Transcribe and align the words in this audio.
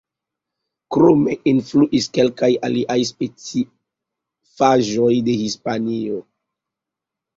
Krome, 0.95 1.35
influis 1.51 2.07
kelkaj 2.17 2.49
aliaj 2.69 2.97
specifaĵoj 3.11 5.11
de 5.29 5.37
Hispanio. 5.43 6.19